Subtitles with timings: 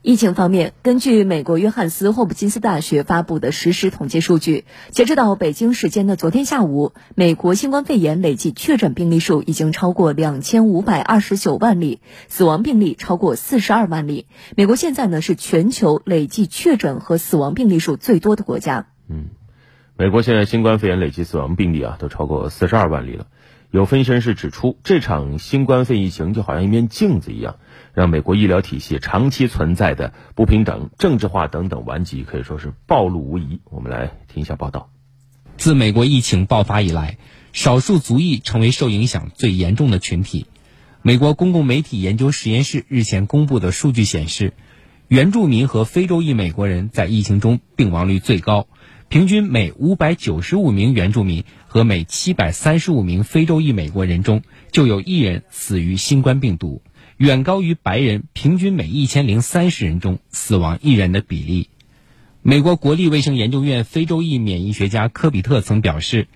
[0.00, 14.26] 疫情方面，根据美国约翰斯霍普金斯大学发布的实时统计数据，截止到北京时间的昨天下午，美国新冠肺炎累计确诊病例数已经超过两千五百二十九万例，死亡病例超过四十二万例。
[14.56, 18.86] 美国现在呢是全球累计确诊和死亡病例数最多的国家。
[19.08, 19.30] 嗯，
[19.96, 23.26] 美国现在新冠肺炎累计死亡病例啊都超过四十二万例了。
[23.70, 27.56] 有分析人士指出，这场新冠肺炎疫情就好像一面镜子一样，
[27.92, 33.60] 让美国医疗体系长期存在的不平等、政治化等等顽疾可以说是暴露无遗。
[33.64, 34.88] 我们来听一下报道。
[35.58, 37.18] 自美国疫情爆发以来，
[37.52, 40.46] 少数族裔成为受影响最严重的群体。
[41.02, 44.54] 美国公共媒体研究实验室日前公布的数据显示，
[45.08, 48.66] 原住民和非洲裔美国人在疫情中病亡率最高。
[49.08, 56.82] 平均每五百九十五名原住民和每七百三十五名非洲裔美国人中，就有一人死于新冠病毒，
[57.16, 61.70] 远高于白人平均每一千零三十人中死亡一人的比例。
[62.42, 66.28] 美国国立卫生研究院非洲裔免疫学家科比特曾表示，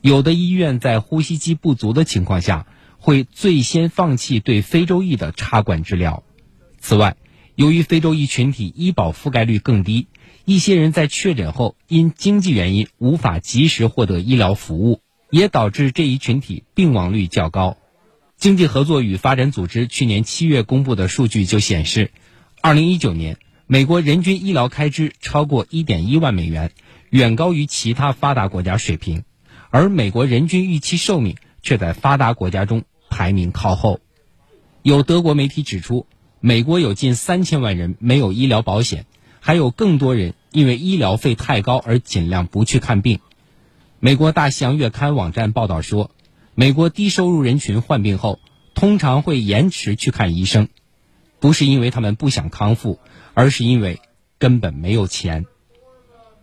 [0.00, 2.66] 有的医院在呼吸机不足的情况下，
[2.98, 6.22] 会最先放弃对非洲裔的插管治疗。
[6.78, 7.16] 此外，
[7.56, 10.06] 由于非洲裔群体医保覆盖率更低。
[10.44, 17.76] 一些人在确诊后因经济原因无法及时获得医疗服务，也导致这一群体病亡率较高。
[18.36, 22.10] 经济合作与发展组织去年七月公布的数据就显示，
[22.60, 23.36] 二零一九年
[23.68, 26.72] 美国人均医疗开支超过一点一万美元，
[27.10, 29.22] 远高于其他发达国家水平，
[29.70, 34.00] 而美国人均预期寿命却在发达国家中排名靠后。
[34.82, 36.08] 有德国媒体指出，
[36.40, 39.06] 美国有近三千万人没有医疗保险。
[39.44, 43.18] 还有更多人因为医疗费太高而尽量不去看病。
[43.98, 46.12] 美国大西洋月刊网站报道说，
[46.54, 48.38] 美国低收入人群患病后
[48.74, 50.68] 通常会延迟去看医生，
[51.40, 53.00] 不是因为他们不想康复，
[53.34, 54.00] 而是因为
[54.38, 55.44] 根本没有钱。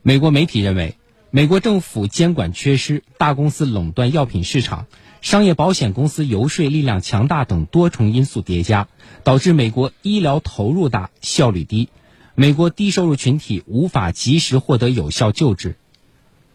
[0.01, 0.95] 美国媒体认为，
[1.31, 4.87] 美国政府监管缺失、大公司垄断药品市场、
[5.21, 8.89] 商业保险公司游说力量强大等多重因素叠加，
[9.23, 11.87] 导致美国医疗投入大、效率低。
[12.39, 15.75] 美国低收入群体无法及时获得有效救治。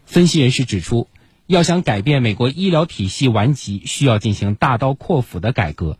[0.07, 1.07] 分析人士指出，
[1.45, 5.99] 要想改变美国医疗体系顽疾，需要进行大刀阔斧的改革。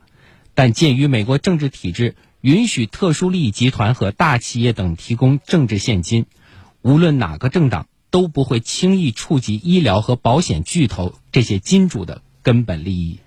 [0.55, 6.25] 但鉴于美国政治体制允许特殊利益集团和大企业等提供政治现金，
[6.81, 13.19] 无论哪个政党都不会轻易触及医疗和保险巨头这些金主的根本利益。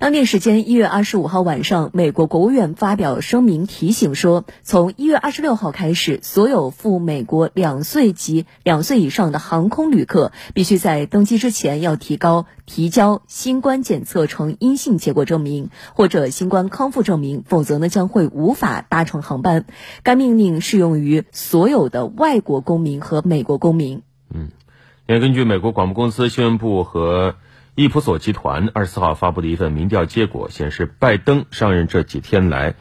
[0.00, 19.66] 当地时间一月二十五号晚上，美国国务院发表声明提醒说，从一月二十六号开始，所有赴美国两岁及两岁以上的航空旅客必须在登机之前要提高提交新冠检测呈阴性结果证明或者新冠康复证明，否则呢将会无法搭乘航班。
[20.02, 24.00] 该命令适用于所有的外国公民和美国公民。
[24.32, 24.48] 嗯，
[25.06, 27.34] 也根据美国广播公司新闻部和。
[27.76, 32.74] 伊普索集团二十四号发布的一份民调结果显示，拜登上任这几天来，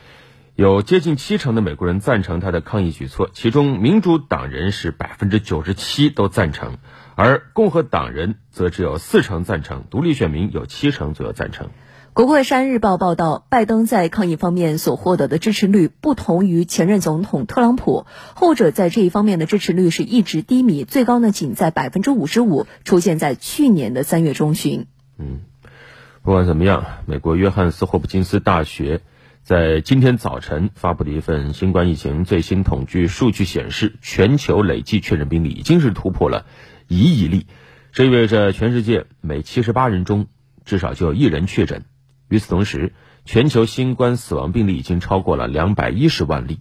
[0.56, 6.78] 有接近七成的美国人赞成他的抗疫举措，其中民主党人是百分之九十七都赞成，
[7.16, 11.70] 而共和党人则只有四成赞成，独立选民有七成左右赞成。
[12.14, 18.06] 国会山日报报道，拜登在抗疫方面所获得的支持率不同于前任总统特朗普，
[18.36, 24.88] 后者在这一方面的支持率是一直低迷，最高呢仅在百分之五十五，出现在去年的三月中旬。
[25.18, 25.42] 嗯，
[26.24, 29.02] 不管怎么样，美国约翰斯霍普金斯大学
[29.44, 36.46] 在今天早晨发布的一份新冠疫情最新统计数据显示，全球累计确诊病例已经是突破了
[36.88, 37.46] 一亿例，
[37.94, 40.28] 这意味着全世界每七十八人中
[40.66, 41.86] 至少就有一人确诊。
[42.30, 42.94] 与此同时，
[43.26, 46.60] 全球新冠死亡病例已经超过了两百一十万例。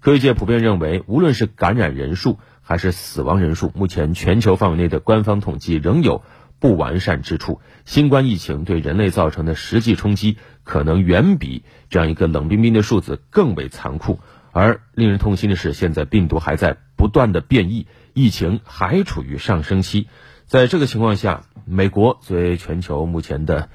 [0.00, 6.22] 科学界普遍认为，无论是感染人数还是死亡人数，目前全球范围内的官方统计仍有
[6.58, 7.60] 不完善之处。
[7.84, 14.18] 新冠疫情对人类造成的实际冲击，可能远比这样一个冷冰冰的数字更为残酷。
[14.50, 20.08] 而令人痛心的是，现在病毒还在不断的变异，疫情还处于上升期。
[20.46, 23.68] 在这个情况下，美国作为全球目前的。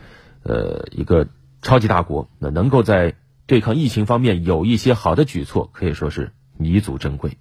[0.44, 1.28] 呃，一个
[1.62, 7.38] 超级大国，那能够在对抗疫情方面有一些好的举措，可以说是弥足珍贵。